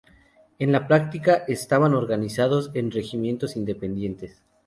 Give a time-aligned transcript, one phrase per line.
[0.57, 4.41] En la práctica, estaban organizados en regimientos independientes.